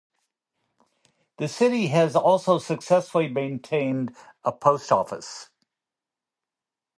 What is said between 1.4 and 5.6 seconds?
city has also successfully maintained a post office.